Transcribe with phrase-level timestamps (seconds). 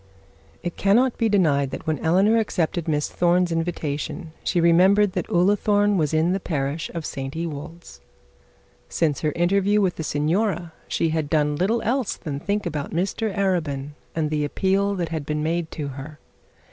[0.63, 5.95] It cannot be denied that when Eleanor accepted Miss Thorne's invitation, she remembered that Ullathorne
[5.95, 8.01] was in the parish of St Ewold's.
[8.89, 13.31] Since her interview with the signora she had done little else than think about Mr
[13.37, 16.17] Arabin, and the appeal that had been made to her.